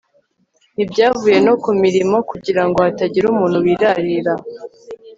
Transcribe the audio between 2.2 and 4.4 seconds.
kugirango hatagira umuntu wirarira